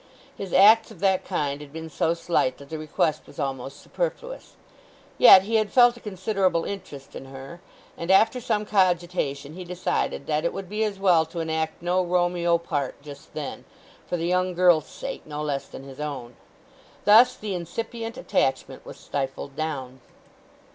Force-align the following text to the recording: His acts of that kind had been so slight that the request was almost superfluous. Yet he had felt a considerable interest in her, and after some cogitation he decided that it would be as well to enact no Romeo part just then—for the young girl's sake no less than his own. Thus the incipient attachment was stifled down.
His 0.35 0.51
acts 0.51 0.89
of 0.89 0.99
that 1.01 1.23
kind 1.23 1.61
had 1.61 1.71
been 1.71 1.87
so 1.87 2.15
slight 2.15 2.57
that 2.57 2.69
the 2.71 2.79
request 2.79 3.27
was 3.27 3.37
almost 3.39 3.79
superfluous. 3.79 4.55
Yet 5.19 5.43
he 5.43 5.57
had 5.57 5.71
felt 5.71 5.95
a 5.95 5.99
considerable 5.99 6.65
interest 6.65 7.15
in 7.15 7.25
her, 7.25 7.61
and 7.95 8.09
after 8.09 8.41
some 8.41 8.65
cogitation 8.65 9.53
he 9.53 9.63
decided 9.63 10.25
that 10.25 10.43
it 10.43 10.53
would 10.53 10.67
be 10.67 10.83
as 10.83 10.97
well 10.97 11.23
to 11.27 11.39
enact 11.39 11.83
no 11.83 12.03
Romeo 12.03 12.57
part 12.57 12.99
just 13.03 13.35
then—for 13.35 14.17
the 14.17 14.25
young 14.25 14.55
girl's 14.55 14.87
sake 14.87 15.23
no 15.27 15.43
less 15.43 15.67
than 15.67 15.83
his 15.83 15.99
own. 15.99 16.35
Thus 17.05 17.35
the 17.35 17.53
incipient 17.53 18.17
attachment 18.17 18.83
was 18.83 18.97
stifled 18.97 19.55
down. 19.55 20.01